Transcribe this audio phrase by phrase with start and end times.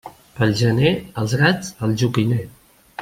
[0.37, 2.43] Pel gener els gats al joquiner.